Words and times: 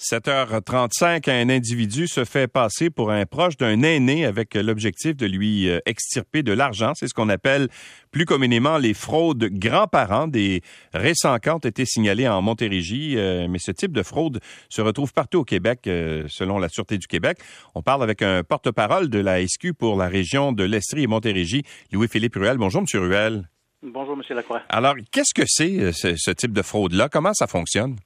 7h35, 0.00 1.30
un 1.30 1.48
individu 1.48 2.08
se 2.08 2.24
fait 2.24 2.48
passer 2.48 2.90
pour 2.90 3.12
un 3.12 3.26
proche 3.26 3.56
d'un 3.56 3.82
aîné 3.82 4.26
avec 4.26 4.54
l'objectif 4.54 5.16
de 5.16 5.26
lui 5.26 5.68
euh, 5.68 5.78
extirper 5.86 6.42
de 6.42 6.52
l'argent. 6.52 6.92
C'est 6.96 7.06
ce 7.06 7.14
qu'on 7.14 7.28
appelle 7.28 7.68
plus 8.10 8.26
communément 8.26 8.76
les 8.76 8.92
fraudes 8.92 9.44
grands-parents. 9.44 10.26
Des 10.26 10.62
récents 10.92 11.38
cas 11.38 11.54
ont 11.54 11.58
été 11.58 11.86
signalés 11.86 12.26
en 12.26 12.42
Montérégie, 12.42 13.14
euh, 13.16 13.46
mais 13.48 13.60
ce 13.60 13.70
type 13.70 13.92
de 13.92 14.02
fraude 14.02 14.40
se 14.68 14.82
retrouve 14.82 15.12
partout 15.12 15.38
au 15.38 15.44
Québec, 15.44 15.86
euh, 15.86 16.24
selon 16.28 16.58
la 16.58 16.68
Sûreté 16.68 16.98
du 16.98 17.06
Québec. 17.06 17.38
On 17.76 17.82
parle 17.82 18.02
avec 18.02 18.20
un 18.20 18.42
porte-parole 18.42 19.08
de 19.08 19.20
la 19.20 19.46
SQ 19.46 19.74
pour 19.78 19.96
la 19.96 20.08
région 20.08 20.50
de 20.50 20.64
l'Estrie 20.64 21.04
et 21.04 21.06
Montérégie, 21.06 21.62
Louis-Philippe 21.92 22.34
Ruel. 22.34 22.58
Bonjour, 22.58 22.82
Monsieur 22.82 23.00
Ruel. 23.00 23.48
Bonjour, 23.80 24.16
Monsieur 24.16 24.34
Lacroix. 24.34 24.62
Alors, 24.70 24.96
qu'est-ce 25.12 25.34
que 25.34 25.44
c'est 25.46 25.92
ce 25.92 26.30
type 26.32 26.52
de 26.52 26.62
fraude-là? 26.62 27.08
Comment 27.08 27.32
ça 27.32 27.46
fonctionne? 27.46 27.96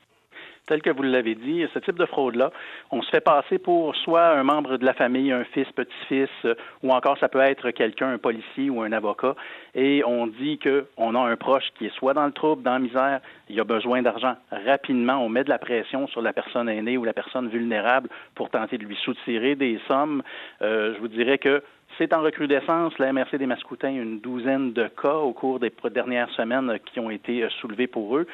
Tel 0.69 0.83
que 0.83 0.91
vous 0.91 1.03
l'avez 1.03 1.35
dit, 1.35 1.67
ce 1.75 1.79
type 1.81 1.97
de 1.97 2.07
fraude-là, 2.07 2.53
on 2.91 3.03
se 3.03 3.11
fait 3.11 3.21
passer 3.21 3.59
pour 3.59 3.97
soit 3.97 4.29
un 4.29 4.45
membre 4.45 4.77
de 4.77 4.85
la 4.85 4.95
famille, 4.95 5.33
un 5.33 5.45
fils, 5.45 5.67
petit-fils, 5.73 6.29
euh, 6.45 6.55
ou 6.83 6.93
encore 6.93 7.19
ça 7.19 7.29
peut 7.29 7.41
être 7.41 7.71
quelqu'un, 7.71 8.13
un 8.13 8.19
policier 8.19 8.71
ou 8.71 8.83
un 8.83 8.93
avocat, 8.93 9.35
et 9.75 10.03
on 10.05 10.27
dit 10.27 10.59
qu'on 10.59 11.15
a 11.15 11.19
un 11.19 11.37
proche 11.37 11.65
qui 11.77 11.87
est 11.87 11.95
soit 11.95 12.15
dans 12.15 12.27
le 12.27 12.33
trouble, 12.33 12.63
dans 12.63 12.75
la 12.75 12.79
misère, 12.79 13.21
il 13.49 13.59
a 13.59 13.65
besoin 13.65 14.03
d'argent. 14.03 14.35
Rapidement, 14.53 15.25
on 15.25 15.29
met 15.29 15.45
de 15.45 15.49
la 15.49 15.59
pression 15.59 16.07
sur 16.09 16.23
la 16.23 16.33
personne 16.33 16.69
aînée 16.69 16.97
ou 16.97 17.05
la 17.05 17.13
personne 17.13 17.49
vulnérable 17.49 18.09
pour 18.35 18.51
tenter 18.51 18.79
de 18.79 18.85
lui 18.85 18.97
soutirer 18.97 19.55
des 19.55 19.81
sommes. 19.89 20.23
Euh, 20.63 20.95
je 20.95 21.01
vous 21.01 21.09
dirais 21.09 21.39
que 21.39 21.63
c'est 21.99 22.15
en 22.15 22.23
recrudescence. 22.23 22.97
La 22.99 23.13
MRC 23.13 23.37
des 23.39 23.47
Mascoutins, 23.47 23.91
une 23.91 24.21
douzaine 24.21 24.73
de 24.73 24.87
cas 24.87 25.17
au 25.17 25.33
cours 25.33 25.59
des 25.59 25.73
dernières 25.93 26.31
semaines 26.31 26.79
qui 26.87 27.01
ont 27.01 27.11
été 27.11 27.43
euh, 27.43 27.49
soulevés 27.61 27.89
pour 27.89 28.17
eux. 28.17 28.27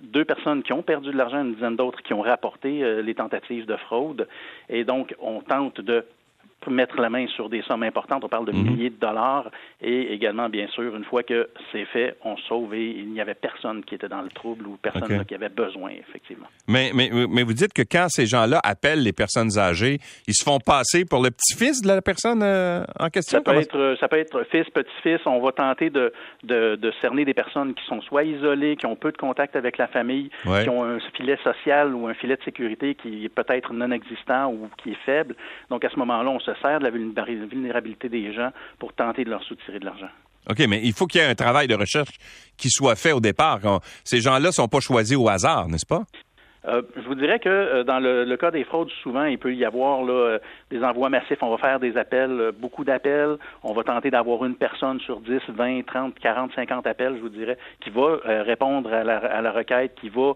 Deux 0.00 0.24
personnes 0.24 0.62
qui 0.62 0.72
ont 0.72 0.82
perdu 0.82 1.12
de 1.12 1.16
l'argent, 1.16 1.40
une 1.40 1.54
dizaine 1.54 1.76
d'autres 1.76 2.02
qui 2.02 2.12
ont 2.12 2.22
rapporté 2.22 2.82
euh, 2.82 3.00
les 3.00 3.14
tentatives 3.14 3.64
de 3.66 3.76
fraude. 3.76 4.26
Et 4.68 4.84
donc, 4.84 5.14
on 5.20 5.40
tente 5.40 5.80
de 5.80 6.04
mettre 6.70 7.00
la 7.00 7.10
main 7.10 7.26
sur 7.28 7.48
des 7.48 7.62
sommes 7.62 7.82
importantes. 7.82 8.24
On 8.24 8.28
parle 8.28 8.46
de 8.46 8.52
mhm. 8.52 8.62
milliers 8.62 8.90
de 8.90 8.98
dollars. 8.98 9.50
Et 9.80 10.12
également, 10.12 10.48
bien 10.48 10.68
sûr, 10.68 10.94
une 10.96 11.04
fois 11.04 11.22
que 11.22 11.48
c'est 11.70 11.84
fait, 11.86 12.16
on 12.24 12.36
sauve 12.36 12.74
et 12.74 12.90
il 12.90 13.10
n'y 13.10 13.20
avait 13.20 13.34
personne 13.34 13.84
qui 13.84 13.94
était 13.94 14.08
dans 14.08 14.22
le 14.22 14.28
trouble 14.28 14.66
ou 14.66 14.76
personne 14.80 15.24
qui 15.24 15.34
avait 15.34 15.48
besoin, 15.48 15.90
effectivement. 15.90 16.46
Mais, 16.68 16.90
mais, 16.94 17.10
mais 17.28 17.42
vous 17.42 17.52
dites 17.52 17.72
que 17.72 17.82
quand 17.82 18.06
ces 18.08 18.26
gens-là 18.26 18.60
appellent 18.62 19.02
les 19.02 19.12
personnes 19.12 19.58
âgées, 19.58 19.98
ils 20.26 20.34
se 20.34 20.44
font 20.44 20.58
passer 20.58 21.04
pour 21.04 21.22
le 21.22 21.30
petit-fils 21.30 21.82
de 21.82 21.88
la 21.88 22.02
personne 22.02 22.42
euh, 22.42 22.84
en 22.98 23.08
question? 23.08 23.38
Ça 23.44 23.52
peut, 23.52 23.58
être, 23.58 23.96
ça 23.98 24.08
peut 24.08 24.18
être 24.18 24.44
fils, 24.50 24.68
petit-fils. 24.70 25.20
On 25.26 25.40
va 25.40 25.52
tenter 25.52 25.90
de, 25.90 26.12
de, 26.44 26.76
de, 26.76 26.92
cerner 27.00 27.24
des 27.24 27.34
personnes 27.34 27.74
qui 27.74 27.84
sont 27.86 28.00
soit 28.02 28.24
isolées, 28.24 28.76
qui 28.76 28.86
ont 28.86 28.96
peu 28.96 29.12
de 29.12 29.16
contact 29.16 29.56
avec 29.56 29.78
la 29.78 29.88
famille, 29.88 30.30
qui 30.44 30.68
ont 30.68 30.84
un 30.84 30.98
filet 31.16 31.38
social 31.42 31.94
ou 31.94 32.06
un 32.06 32.14
filet 32.14 32.36
de 32.36 32.42
sécurité 32.42 32.94
qui 32.94 33.24
est 33.24 33.28
peut-être 33.28 33.72
non 33.72 33.90
existant 33.90 34.52
ou 34.52 34.68
qui 34.82 34.90
est 34.90 35.04
faible. 35.04 35.34
Donc, 35.70 35.84
à 35.84 35.90
ce 35.90 35.98
moment-là, 35.98 36.30
on 36.30 36.40
se 36.40 36.51
sert 36.60 36.78
de 36.80 36.84
la 36.84 36.90
vulnérabilité 36.90 38.08
des 38.08 38.32
gens 38.32 38.50
pour 38.78 38.92
tenter 38.92 39.24
de 39.24 39.30
leur 39.30 39.42
soutirer 39.44 39.78
de 39.78 39.84
l'argent. 39.84 40.10
OK, 40.50 40.58
mais 40.68 40.80
il 40.82 40.92
faut 40.92 41.06
qu'il 41.06 41.20
y 41.20 41.24
ait 41.24 41.28
un 41.28 41.34
travail 41.34 41.68
de 41.68 41.74
recherche 41.74 42.16
qui 42.56 42.68
soit 42.68 42.96
fait 42.96 43.12
au 43.12 43.20
départ. 43.20 43.60
Ces 44.04 44.20
gens-là 44.20 44.48
ne 44.48 44.52
sont 44.52 44.68
pas 44.68 44.80
choisis 44.80 45.16
au 45.16 45.28
hasard, 45.28 45.68
n'est-ce 45.68 45.86
pas? 45.86 46.02
Euh, 46.68 46.82
je 46.94 47.02
vous 47.02 47.16
dirais 47.16 47.40
que 47.40 47.48
euh, 47.48 47.84
dans 47.84 47.98
le, 47.98 48.36
cas 48.36 48.50
des 48.50 48.64
fraudes, 48.64 48.90
souvent, 49.02 49.24
il 49.24 49.38
peut 49.38 49.54
y 49.54 49.64
avoir 49.64 50.04
là, 50.04 50.12
euh, 50.12 50.38
des 50.70 50.82
envois 50.84 51.08
massifs. 51.08 51.42
On 51.42 51.50
va 51.50 51.58
faire 51.58 51.80
des 51.80 51.96
appels, 51.96 52.52
beaucoup 52.56 52.84
d'appels. 52.84 53.36
On 53.64 53.72
va 53.72 53.82
tenter 53.82 54.10
d'avoir 54.10 54.44
une 54.44 54.54
personne 54.54 55.00
sur 55.00 55.20
10, 55.20 55.40
20, 55.48 55.82
30, 55.86 56.18
40, 56.18 56.52
50 56.54 56.86
appels, 56.86 57.16
je 57.16 57.20
vous 57.20 57.28
dirais, 57.28 57.58
qui 57.80 57.90
va 57.90 58.18
répondre 58.42 58.92
à 58.92 59.02
la, 59.02 59.52
requête, 59.52 59.94
qui 59.96 60.08
va 60.08 60.34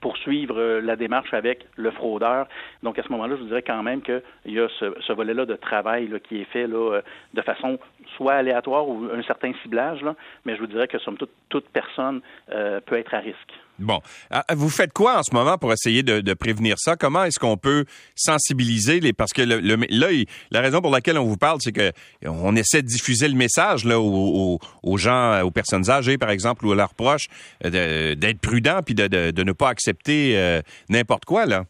poursuivre 0.00 0.80
la 0.80 0.96
démarche 0.96 1.32
avec 1.32 1.66
le 1.76 1.90
fraudeur. 1.90 2.46
Donc, 2.82 2.98
à 2.98 3.02
ce 3.02 3.08
moment-là, 3.12 3.36
je 3.36 3.42
vous 3.42 3.48
dirais 3.48 3.62
quand 3.62 3.82
même 3.82 4.02
qu'il 4.02 4.22
y 4.46 4.60
a 4.60 4.68
ce, 4.68 5.12
volet-là 5.12 5.46
de 5.46 5.54
travail 5.54 6.08
là, 6.08 6.18
qui 6.18 6.40
est 6.40 6.44
fait 6.44 6.66
là, 6.66 7.00
de 7.34 7.42
façon 7.42 7.78
soit 8.16 8.34
aléatoire 8.34 8.88
ou 8.88 9.08
un 9.12 9.22
certain 9.22 9.52
ciblage, 9.62 10.02
là, 10.02 10.14
mais 10.44 10.56
je 10.56 10.60
vous 10.60 10.66
dirais 10.66 10.88
que, 10.88 10.98
somme 10.98 11.16
toute, 11.16 11.32
toute 11.48 11.68
personne 11.68 12.20
peut 12.48 12.96
être 12.96 13.14
à 13.14 13.18
risque. 13.18 13.54
Bon. 13.80 14.00
Ah, 14.30 14.44
vous 14.54 14.68
faites 14.68 14.92
quoi 14.92 15.18
en 15.18 15.22
ce 15.22 15.34
moment 15.34 15.58
pour 15.58 15.72
essayer 15.72 16.02
de, 16.02 16.34
prévenir 16.34 16.76
ça? 16.78 16.96
Comment 16.96 17.24
est-ce 17.24 17.38
qu'on 17.38 17.56
peut 17.56 17.84
sensibiliser 18.14 19.00
les. 19.00 19.12
Parce 19.12 19.32
que 19.32 19.42
le, 19.42 19.58
là, 19.58 20.08
la 20.50 20.60
raison 20.60 20.80
pour 20.80 20.90
laquelle 20.90 21.18
on 21.18 21.24
vous 21.24 21.36
parle, 21.36 21.58
c'est 21.60 21.72
que 21.72 21.92
on 22.24 22.54
essaie 22.56 22.82
de 22.82 22.86
diffuser 22.86 23.28
le 23.28 23.34
message 23.34 23.84
là, 23.84 23.98
aux, 23.98 24.58
gens, 24.96 25.42
aux 25.42 25.50
personnes 25.50 25.90
âgées, 25.90 26.18
par 26.18 26.30
exemple, 26.30 26.66
ou 26.66 26.72
à 26.72 26.74
leurs 26.74 26.94
proches, 26.94 27.28
d'être 27.64 28.40
prudents 28.40 28.80
puis 28.84 28.94
de, 28.94 29.42
ne 29.42 29.52
pas 29.52 29.68
accepter 29.68 30.36
euh, 30.36 30.60
n'importe 30.88 31.24
quoi, 31.24 31.46
là. 31.46 31.64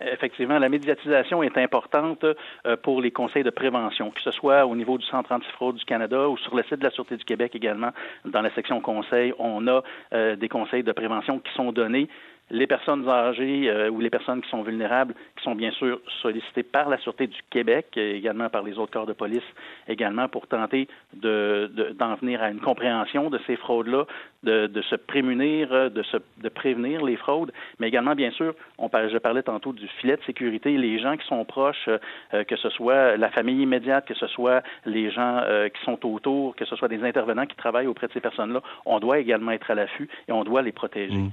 Effectivement, 0.00 0.58
la 0.58 0.68
médiatisation 0.68 1.42
est 1.42 1.56
importante 1.58 2.24
euh, 2.24 2.76
pour 2.82 3.00
les 3.00 3.10
conseils 3.10 3.42
de 3.42 3.50
prévention, 3.50 4.10
que 4.10 4.20
ce 4.20 4.30
soit 4.30 4.66
au 4.66 4.76
niveau 4.76 4.98
du 4.98 5.06
Centre 5.06 5.32
antifraude 5.32 5.76
du 5.76 5.84
Canada 5.84 6.28
ou 6.28 6.36
sur 6.36 6.54
le 6.54 6.62
site 6.62 6.76
de 6.78 6.84
la 6.84 6.90
Sûreté 6.90 7.16
du 7.16 7.24
Québec 7.24 7.54
également. 7.54 7.90
Dans 8.24 8.42
la 8.42 8.50
section 8.54 8.80
conseils, 8.80 9.32
on 9.38 9.66
a 9.66 9.82
euh, 10.12 10.36
des 10.36 10.48
conseils 10.48 10.82
de 10.82 10.92
prévention 10.92 11.38
qui 11.40 11.52
sont 11.54 11.72
donnés 11.72 12.08
les 12.50 12.66
personnes 12.66 13.08
âgées 13.08 13.68
euh, 13.68 13.90
ou 13.90 14.00
les 14.00 14.10
personnes 14.10 14.40
qui 14.40 14.48
sont 14.48 14.62
vulnérables, 14.62 15.14
qui 15.36 15.44
sont 15.44 15.54
bien 15.54 15.70
sûr 15.72 16.00
sollicitées 16.22 16.62
par 16.62 16.88
la 16.88 16.98
Sûreté 16.98 17.26
du 17.26 17.40
Québec, 17.50 17.86
et 17.96 18.16
également 18.16 18.48
par 18.48 18.62
les 18.62 18.78
autres 18.78 18.92
corps 18.92 19.06
de 19.06 19.12
police, 19.12 19.42
également 19.88 20.28
pour 20.28 20.46
tenter 20.46 20.88
de, 21.14 21.70
d'en 21.98 22.14
venir 22.16 22.42
à 22.42 22.50
une 22.50 22.60
compréhension 22.60 23.30
de 23.30 23.38
ces 23.46 23.56
fraudes-là, 23.56 24.04
de, 24.44 24.82
se 24.88 24.94
prémunir, 24.94 25.90
de, 25.90 26.02
se, 26.04 26.16
de 26.38 26.48
prévenir 26.48 27.04
les 27.04 27.16
fraudes, 27.16 27.52
mais 27.78 27.88
également, 27.88 28.14
bien 28.14 28.30
sûr, 28.30 28.54
on, 28.78 28.88
je 28.88 29.18
parlais 29.18 29.42
tantôt 29.42 29.72
du 29.72 29.86
filet 30.00 30.16
de 30.16 30.22
sécurité, 30.24 30.76
les 30.76 30.98
gens 31.00 31.16
qui 31.16 31.26
sont 31.26 31.44
proches, 31.44 31.88
euh, 31.88 32.44
que 32.44 32.56
ce 32.56 32.70
soit 32.70 33.16
la 33.16 33.30
famille 33.30 33.62
immédiate, 33.62 34.06
que 34.06 34.14
ce 34.14 34.26
soit 34.28 34.62
les 34.86 35.10
gens 35.10 35.40
euh, 35.44 35.68
qui 35.68 35.82
sont 35.84 35.98
autour, 36.06 36.54
que 36.56 36.64
ce 36.64 36.76
soit 36.76 36.88
des 36.88 37.02
intervenants 37.02 37.46
qui 37.46 37.56
travaillent 37.56 37.86
auprès 37.86 38.06
de 38.06 38.12
ces 38.12 38.20
personnes-là, 38.20 38.62
on 38.86 39.00
doit 39.00 39.18
également 39.18 39.52
être 39.52 39.70
à 39.70 39.74
l'affût 39.74 40.08
et 40.28 40.32
on 40.32 40.44
doit 40.44 40.62
les 40.62 40.72
protéger. 40.72 41.14
Mmh. 41.14 41.30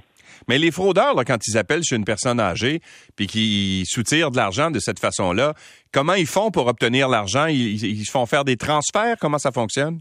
Mais 0.48 0.58
les 0.58 0.70
fraudeurs, 0.70 1.05
quand 1.26 1.46
ils 1.46 1.58
appellent 1.58 1.84
chez 1.84 1.96
une 1.96 2.04
personne 2.04 2.40
âgée, 2.40 2.80
puis 3.16 3.26
qui 3.26 3.84
soutirent 3.86 4.30
de 4.30 4.36
l'argent 4.36 4.70
de 4.70 4.78
cette 4.78 4.98
façon-là, 4.98 5.54
comment 5.92 6.14
ils 6.14 6.26
font 6.26 6.50
pour 6.50 6.66
obtenir 6.66 7.08
l'argent? 7.08 7.46
Ils, 7.46 7.84
ils 7.84 8.06
font 8.06 8.26
faire 8.26 8.44
des 8.44 8.56
transferts? 8.56 9.16
Comment 9.20 9.38
ça 9.38 9.52
fonctionne? 9.52 10.00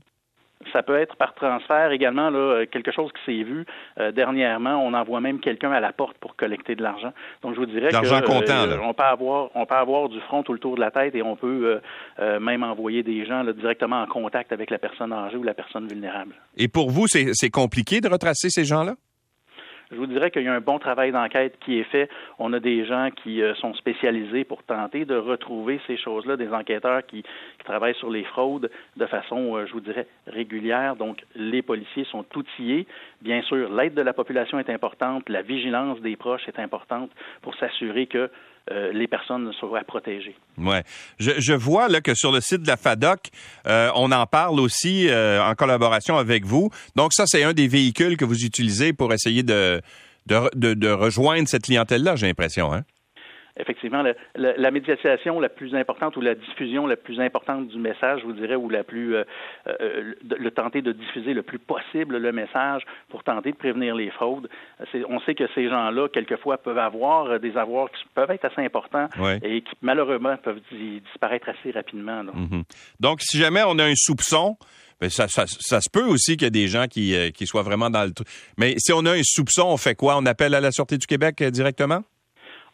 Ça 0.73 0.81
peut 0.83 0.97
être 0.97 1.15
par 1.15 1.33
transfert 1.35 1.91
également, 1.91 2.29
là, 2.29 2.65
quelque 2.65 2.91
chose 2.91 3.11
qui 3.11 3.25
s'est 3.25 3.43
vu 3.43 3.65
euh, 3.99 4.11
dernièrement. 4.11 4.75
On 4.77 4.93
envoie 4.93 5.21
même 5.21 5.39
quelqu'un 5.39 5.71
à 5.71 5.79
la 5.79 5.91
porte 5.91 6.17
pour 6.17 6.35
collecter 6.35 6.75
de 6.75 6.81
l'argent. 6.81 7.11
Donc, 7.43 7.55
je 7.55 7.59
vous 7.59 7.65
dirais 7.65 7.89
que 7.89 7.95
euh, 7.95 8.77
on 8.81 8.93
peut 8.93 9.03
avoir, 9.03 9.49
on 9.53 9.65
peut 9.65 9.75
avoir 9.75 10.09
du 10.09 10.19
front 10.21 10.43
tout 10.43 10.53
le 10.53 10.59
tour 10.59 10.75
de 10.75 10.81
la 10.81 10.91
tête 10.91 11.13
et 11.13 11.21
on 11.21 11.35
peut 11.35 11.81
euh, 12.19 12.39
même 12.39 12.63
envoyer 12.63 13.03
des 13.03 13.25
gens 13.25 13.43
directement 13.43 14.01
en 14.01 14.07
contact 14.07 14.51
avec 14.53 14.71
la 14.71 14.77
personne 14.77 15.13
âgée 15.13 15.37
ou 15.37 15.43
la 15.43 15.53
personne 15.53 15.87
vulnérable. 15.87 16.33
Et 16.57 16.67
pour 16.67 16.89
vous, 16.89 17.07
c'est 17.07 17.49
compliqué 17.49 18.01
de 18.01 18.07
retracer 18.07 18.49
ces 18.49 18.65
gens-là? 18.65 18.95
Je 19.91 19.97
vous 19.97 20.07
dirais 20.07 20.31
qu'il 20.31 20.41
y 20.43 20.47
a 20.47 20.53
un 20.53 20.61
bon 20.61 20.79
travail 20.79 21.11
d'enquête 21.11 21.57
qui 21.59 21.79
est 21.79 21.83
fait. 21.83 22.09
On 22.39 22.51
a 22.53 22.59
des 22.59 22.85
gens 22.85 23.09
qui 23.23 23.41
euh, 23.41 23.53
sont 23.55 23.73
spécialisés 23.75 24.43
pour 24.43 24.63
tenter 24.63 25.05
de 25.05 25.15
retrouver 25.15 25.79
ces 25.85 25.97
choses-là, 25.97 26.37
des 26.37 26.49
enquêteurs 26.49 27.05
qui, 27.05 27.23
travaillent 27.63 27.95
sur 27.95 28.11
les 28.11 28.23
fraudes 28.23 28.69
de 28.95 29.05
façon, 29.07 29.55
euh, 29.55 29.65
je 29.65 29.73
vous 29.73 29.79
dirais, 29.79 30.07
régulière. 30.27 30.95
Donc, 30.95 31.23
les 31.35 31.61
policiers 31.61 32.05
sont 32.05 32.25
outillés. 32.35 32.85
Bien 33.21 33.41
sûr, 33.41 33.73
l'aide 33.73 33.95
de 33.95 34.01
la 34.01 34.13
population 34.13 34.59
est 34.59 34.69
importante, 34.69 35.29
la 35.29 35.41
vigilance 35.41 35.99
des 36.01 36.15
proches 36.15 36.47
est 36.47 36.59
importante 36.59 37.09
pour 37.41 37.55
s'assurer 37.55 38.05
que 38.05 38.29
euh, 38.71 38.91
les 38.93 39.07
personnes 39.07 39.51
soient 39.59 39.83
protégées. 39.83 40.35
Ouais, 40.57 40.83
je, 41.19 41.31
je, 41.37 41.53
vois 41.53 41.87
là 41.87 42.01
que 42.01 42.15
sur 42.15 42.31
le 42.31 42.41
site 42.41 42.63
de 42.63 42.67
la 42.67 42.77
FADOC, 42.77 43.29
euh, 43.67 43.91
on 43.95 44.11
en 44.11 44.25
parle 44.25 44.59
aussi 44.59 45.07
euh, 45.07 45.43
en 45.43 45.53
collaboration 45.53 46.17
avec 46.17 46.45
vous. 46.45 46.71
Donc 46.95 47.13
ça, 47.13 47.27
c'est 47.27 47.43
un 47.43 47.53
des 47.53 47.67
véhicules 47.67 48.17
que 48.17 48.25
vous 48.25 48.43
utilisez 48.43 48.91
pour 48.91 49.13
essayer 49.13 49.43
de 49.43 49.81
de, 50.25 50.49
de, 50.55 50.73
de 50.73 50.89
rejoindre 50.89 51.47
cette 51.47 51.65
clientèle-là, 51.65 52.15
j'ai 52.15 52.25
l'impression. 52.25 52.73
Hein? 52.73 52.83
Effectivement, 53.57 54.03
la, 54.35 54.57
la, 54.57 54.71
médiatisation 54.71 55.39
la 55.39 55.49
plus 55.49 55.75
importante 55.75 56.17
ou 56.17 56.21
la 56.21 56.35
diffusion 56.35 56.87
la 56.87 56.97
plus 56.97 57.19
importante 57.19 57.67
du 57.67 57.77
message, 57.77 58.21
je 58.21 58.25
vous 58.25 58.33
dirais, 58.33 58.55
ou 58.55 58.69
la 58.69 58.83
plus, 58.83 59.15
euh, 59.15 59.23
euh, 59.67 60.13
le 60.23 60.51
tenter 60.51 60.81
de 60.81 60.91
diffuser 60.91 61.33
le 61.33 61.43
plus 61.43 61.59
possible 61.59 62.17
le 62.17 62.31
message 62.31 62.83
pour 63.09 63.23
tenter 63.23 63.51
de 63.51 63.57
prévenir 63.57 63.95
les 63.95 64.09
fraudes. 64.11 64.49
On 65.09 65.19
sait 65.21 65.35
que 65.35 65.45
ces 65.55 65.69
gens-là, 65.69 66.09
quelquefois, 66.09 66.57
peuvent 66.57 66.77
avoir 66.77 67.39
des 67.39 67.55
avoirs 67.57 67.89
qui 67.91 68.03
peuvent 68.13 68.31
être 68.31 68.45
assez 68.45 68.61
importants 68.61 69.07
et 69.41 69.61
qui, 69.61 69.71
malheureusement, 69.81 70.35
peuvent 70.37 70.61
disparaître 70.71 71.49
assez 71.49 71.71
rapidement. 71.71 72.23
Mm-hmm. 72.23 72.63
Donc, 72.99 73.21
si 73.21 73.37
jamais 73.37 73.61
on 73.65 73.79
a 73.79 73.85
un 73.85 73.95
soupçon, 73.95 74.57
ben 74.99 75.09
ça, 75.09 75.27
ça, 75.27 75.45
ça, 75.47 75.81
se 75.81 75.89
peut 75.89 76.05
aussi 76.05 76.37
qu'il 76.37 76.43
y 76.43 76.47
ait 76.47 76.51
des 76.51 76.67
gens 76.67 76.87
qui, 76.87 77.15
euh, 77.15 77.29
qui 77.29 77.45
soient 77.47 77.63
vraiment 77.63 77.89
dans 77.89 78.03
le 78.03 78.11
truc. 78.11 78.27
Mais 78.57 78.75
si 78.77 78.93
on 78.93 79.05
a 79.05 79.11
un 79.11 79.23
soupçon, 79.23 79.63
on 79.63 79.77
fait 79.77 79.95
quoi? 79.95 80.17
On 80.17 80.25
appelle 80.25 80.55
à 80.55 80.61
la 80.61 80.71
Sûreté 80.71 80.97
du 80.97 81.05
Québec 81.05 81.43
directement? 81.43 82.01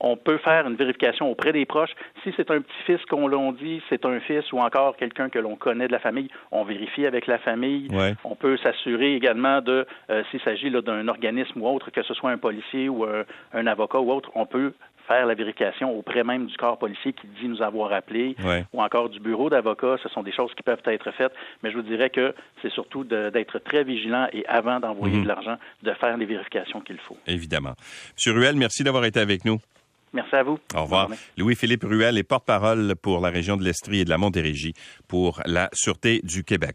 on 0.01 0.17
peut 0.17 0.39
faire 0.39 0.67
une 0.67 0.75
vérification 0.75 1.29
auprès 1.31 1.53
des 1.53 1.65
proches. 1.65 1.91
Si 2.23 2.33
c'est 2.35 2.49
un 2.51 2.61
petit-fils 2.61 3.03
qu'on 3.05 3.27
l'on 3.27 3.51
dit, 3.51 3.81
c'est 3.87 4.03
un 4.05 4.19
fils 4.19 4.51
ou 4.51 4.59
encore 4.59 4.97
quelqu'un 4.97 5.29
que 5.29 5.39
l'on 5.39 5.55
connaît 5.55 5.87
de 5.87 5.91
la 5.91 5.99
famille, 5.99 6.27
on 6.51 6.63
vérifie 6.63 7.05
avec 7.05 7.27
la 7.27 7.37
famille. 7.37 7.87
On 8.23 8.35
peut 8.35 8.57
s'assurer 8.57 9.15
également 9.15 9.61
de, 9.61 9.85
euh, 10.09 10.23
s'il 10.31 10.41
s'agit 10.41 10.71
d'un 10.71 11.07
organisme 11.07 11.61
ou 11.61 11.67
autre, 11.67 11.91
que 11.91 12.01
ce 12.01 12.13
soit 12.13 12.31
un 12.31 12.37
policier 12.37 12.89
ou 12.89 13.05
un, 13.05 13.67
avocat 13.67 13.99
ou 13.99 14.11
autre, 14.11 14.31
on 14.33 14.45
peut 14.45 14.73
faire 15.07 15.25
la 15.25 15.35
vérification 15.35 15.97
auprès 15.97 16.23
même 16.23 16.47
du 16.47 16.55
corps 16.57 16.77
policier 16.77 17.13
qui 17.13 17.27
dit 17.39 17.47
nous 17.47 17.61
avoir 17.61 17.91
appelé 17.93 18.35
ou 18.73 18.81
encore 18.81 19.09
du 19.09 19.19
bureau 19.19 19.49
d'avocat. 19.49 19.97
Ce 20.01 20.09
sont 20.09 20.23
des 20.23 20.31
choses 20.31 20.51
qui 20.55 20.63
peuvent 20.63 20.81
être 20.85 21.11
faites, 21.11 21.33
mais 21.61 21.71
je 21.71 21.75
vous 21.75 21.83
dirais 21.83 22.09
que 22.09 22.33
c'est 22.61 22.71
surtout 22.71 23.03
d'être 23.03 23.59
très 23.59 23.83
vigilant 23.83 24.27
et 24.33 24.45
avant 24.47 24.79
d'envoyer 24.79 25.17
mhm. 25.17 25.23
de 25.23 25.27
l'argent, 25.27 25.57
de 25.83 25.93
faire 25.93 26.17
les 26.17 26.25
vérifications 26.25 26.81
qu'il 26.81 26.97
faut. 26.99 27.17
Évidemment. 27.27 27.73
Monsieur 28.15 28.33
Ruel, 28.33 28.55
merci 28.55 28.83
d'avoir 28.83 29.05
été 29.05 29.19
avec 29.19 29.45
nous. 29.45 29.57
Merci 30.13 30.35
à 30.35 30.43
vous. 30.43 30.59
Au 30.75 30.83
revoir. 30.83 31.09
Louis-Philippe 31.37 31.83
Ruel 31.83 32.17
est 32.17 32.23
porte-parole 32.23 32.95
pour 33.01 33.21
la 33.21 33.29
région 33.29 33.55
de 33.55 33.63
l'Estrie 33.63 34.01
et 34.01 34.05
de 34.05 34.09
la 34.09 34.17
Montérégie 34.17 34.73
pour 35.07 35.41
la 35.45 35.69
Sûreté 35.73 36.21
du 36.23 36.43
Québec. 36.43 36.69